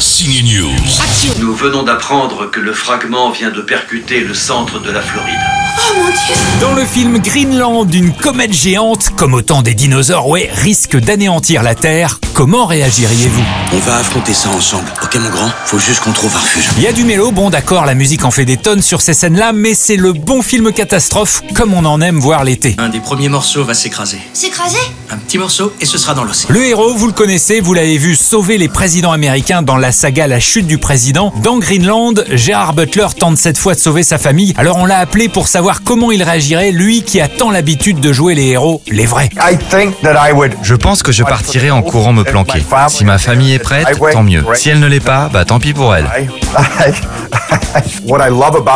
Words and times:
Signe 0.00 0.42
News. 0.42 1.40
Nous 1.40 1.54
venons 1.54 1.82
d'apprendre 1.82 2.50
que 2.50 2.60
le 2.60 2.74
fragment 2.74 3.30
vient 3.30 3.50
de 3.50 3.62
percuter 3.62 4.20
le 4.20 4.34
centre 4.34 4.80
de 4.80 4.90
la 4.90 5.00
Floride. 5.00 5.57
Dans 6.60 6.72
le 6.74 6.84
film 6.84 7.18
Greenland, 7.18 7.92
une 7.94 8.12
comète 8.12 8.52
géante, 8.52 9.10
comme 9.16 9.34
autant 9.34 9.62
des 9.62 9.74
dinosaures, 9.74 10.28
ouais, 10.28 10.50
risque 10.52 10.96
d'anéantir 10.96 11.62
la 11.62 11.74
Terre. 11.74 12.18
Comment 12.34 12.66
réagiriez-vous? 12.66 13.42
On 13.72 13.78
va 13.78 13.96
affronter 13.96 14.34
ça 14.34 14.50
ensemble. 14.50 14.86
Ok 15.02 15.16
mon 15.16 15.30
grand? 15.30 15.50
Faut 15.64 15.78
juste 15.78 16.00
qu'on 16.00 16.12
trouve 16.12 16.34
un 16.36 16.40
refuge. 16.40 16.68
Il 16.76 16.82
y 16.82 16.86
a 16.86 16.92
du 16.92 17.04
mélo, 17.04 17.32
bon 17.32 17.50
d'accord, 17.50 17.86
la 17.86 17.94
musique 17.94 18.24
en 18.24 18.30
fait 18.30 18.44
des 18.44 18.56
tonnes 18.56 18.82
sur 18.82 19.00
ces 19.00 19.14
scènes-là, 19.14 19.52
mais 19.52 19.74
c'est 19.74 19.96
le 19.96 20.12
bon 20.12 20.42
film 20.42 20.72
catastrophe, 20.72 21.42
comme 21.54 21.74
on 21.74 21.84
en 21.84 22.00
aime 22.00 22.18
voir 22.18 22.44
l'été. 22.44 22.76
Un 22.78 22.88
des 22.88 23.00
premiers 23.00 23.28
morceaux 23.28 23.64
va 23.64 23.74
s'écraser. 23.74 24.18
S'écraser? 24.34 24.78
Un 25.10 25.16
petit 25.16 25.38
morceau 25.38 25.72
et 25.80 25.86
ce 25.86 25.96
sera 25.98 26.14
dans 26.14 26.24
l'océan. 26.24 26.50
Le 26.52 26.64
héros, 26.64 26.94
vous 26.94 27.06
le 27.06 27.12
connaissez, 27.12 27.60
vous 27.60 27.74
l'avez 27.74 27.98
vu 27.98 28.14
sauver 28.14 28.58
les 28.58 28.68
présidents 28.68 29.12
américains 29.12 29.62
dans 29.62 29.76
la 29.76 29.90
saga 29.90 30.26
La 30.26 30.40
chute 30.40 30.66
du 30.66 30.78
président. 30.78 31.32
Dans 31.42 31.58
Greenland, 31.58 32.24
Gerard 32.30 32.74
Butler 32.74 33.06
tente 33.18 33.38
cette 33.38 33.58
fois 33.58 33.74
de 33.74 33.80
sauver 33.80 34.02
sa 34.02 34.18
famille, 34.18 34.54
alors 34.56 34.76
on 34.76 34.86
l'a 34.86 34.98
appelé 34.98 35.28
pour 35.28 35.48
savoir 35.48 35.77
comment 35.84 36.10
il 36.10 36.22
réagirait, 36.22 36.70
lui 36.70 37.02
qui 37.02 37.20
a 37.20 37.28
tant 37.28 37.50
l'habitude 37.50 38.00
de 38.00 38.12
jouer 38.12 38.34
les 38.34 38.48
héros, 38.48 38.82
les 38.90 39.06
vrais. 39.06 39.30
Je 40.62 40.74
pense 40.74 41.02
que 41.02 41.12
je 41.12 41.22
partirai 41.22 41.70
en 41.70 41.82
courant 41.82 42.12
me 42.12 42.24
planquer. 42.24 42.62
Si 42.88 43.04
ma 43.04 43.18
famille 43.18 43.54
est 43.54 43.58
prête, 43.58 43.88
tant 44.12 44.22
mieux. 44.22 44.44
Si 44.54 44.68
elle 44.68 44.80
ne 44.80 44.86
l'est 44.86 45.00
pas, 45.00 45.28
bah 45.32 45.44
tant 45.44 45.58
pis 45.58 45.72
pour 45.72 45.94
elle. 45.94 46.08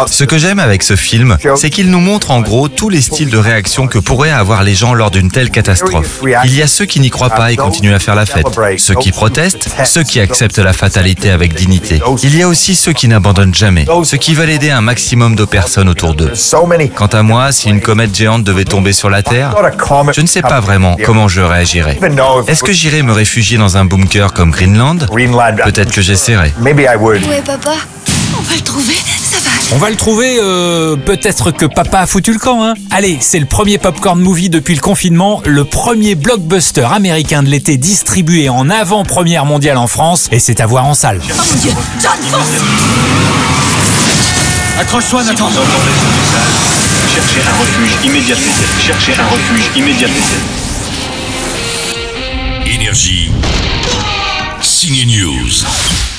Ce 0.07 0.25
que 0.25 0.39
j'aime 0.39 0.59
avec 0.59 0.83
ce 0.83 0.97
film, 0.97 1.37
c'est 1.57 1.71
qu'il 1.71 1.91
nous 1.91 2.01
montre 2.01 2.31
en 2.31 2.41
gros 2.41 2.69
tous 2.69 2.89
les 2.89 3.01
styles 3.01 3.31
de 3.31 3.39
réaction 3.39 3.87
que 3.87 3.99
pourraient 3.99 4.31
avoir 4.31 4.63
les 4.63 4.75
gens 4.75 4.95
lors 4.95 5.11
d'une 5.11 5.31
telle 5.31 5.51
catastrophe. 5.51 6.23
Il 6.45 6.55
y 6.55 6.63
a 6.63 6.67
ceux 6.67 6.85
qui 6.85 7.01
n'y 7.01 7.11
croient 7.11 7.31
pas 7.31 7.53
et 7.53 7.57
continuent 7.57 7.95
à 7.95 7.99
faire 7.99 8.15
la 8.15 8.27
fête, 8.27 8.47
ceux 8.79 8.95
qui 8.95 9.13
protestent, 9.13 9.69
ceux 9.85 10.03
qui 10.03 10.21
acceptent 10.21 10.59
la 10.59 10.73
fatalité 10.73 11.31
avec 11.31 11.55
dignité. 11.55 12.01
Il 12.23 12.37
y 12.37 12.43
a 12.43 12.49
aussi 12.49 12.75
ceux 12.75 12.93
qui 12.93 13.09
n'abandonnent 13.09 13.55
jamais, 13.55 13.87
ceux 14.05 14.19
qui 14.19 14.35
veulent 14.35 14.51
aider 14.51 14.71
un 14.71 14.81
maximum 14.81 15.35
de 15.35 15.45
personnes 15.45 15.89
autour 15.89 16.15
d'eux. 16.15 16.33
Quant 16.95 17.07
à 17.07 17.23
moi, 17.23 17.53
si 17.53 17.69
une 17.69 17.81
comète 17.81 18.15
géante 18.15 18.45
devait 18.45 18.65
tomber 18.65 18.93
sur 18.93 19.11
la 19.11 19.23
Terre, 19.23 19.55
je 20.13 20.21
ne 20.21 20.27
sais 20.27 20.43
pas 20.43 20.61
vraiment 20.61 20.97
comment 21.05 21.29
je 21.29 21.41
réagirais. 21.41 21.99
Est-ce 22.47 22.63
que 22.63 22.73
j'irais 22.73 23.03
me 23.03 23.13
réfugier 23.13 23.59
dans 23.59 23.77
un 23.77 23.85
bunker 23.85 24.33
comme 24.33 24.51
Greenland? 24.51 25.07
Peut-être 25.65 25.93
que 25.93 26.01
j'essaierai. 26.03 26.53
Où 26.61 26.69
est 26.69 27.45
papa 27.45 27.75
On 28.39 28.43
va 28.43 28.55
le 28.55 28.61
trouver, 28.63 28.95
ça 29.23 29.39
va. 29.39 29.51
On 29.75 29.79
va 29.79 29.89
le 29.91 29.97
trouver, 29.97 30.37
euh, 30.41 30.97
peut-être 30.97 31.51
que 31.51 31.65
papa 31.65 32.01
a 32.01 32.07
foutu 32.07 32.33
le 32.33 32.39
camp, 32.39 32.63
hein. 32.63 32.75
Allez, 32.91 33.17
c'est 33.21 33.39
le 33.39 33.47
premier 33.47 33.79
popcorn 33.79 34.21
movie 34.21 34.51
depuis 34.51 34.75
le 34.75 34.81
confinement, 34.81 35.41
le 35.47 35.65
premier 35.65 36.15
blockbuster 36.15 36.87
américain 36.93 37.43
de 37.43 37.49
l'été 37.49 37.79
distribué 37.79 38.49
en 38.51 38.69
avant-première 38.69 39.47
mondiale 39.47 39.79
en 39.79 39.87
France, 39.87 40.29
et 40.31 40.39
c'est 40.39 40.61
à 40.61 40.67
voir 40.67 40.85
en 40.85 40.95
salle. 40.95 41.21
Oh 41.25 41.33
mon 41.55 41.61
dieu 41.61 41.71
John, 42.03 42.13
fonce 42.31 42.49
Accroche-toi 44.83 45.23
Nathan 45.23 45.49
Cherchez 47.15 47.41
un 47.49 47.61
refuge 47.61 48.05
immédiatement. 48.05 48.53
Cherchez 48.85 49.13
un 49.13 49.27
refuge 49.27 49.71
immédiatement. 49.77 50.17
Énergie. 52.67 53.31
Signe 54.61 55.07
News. 55.07 56.12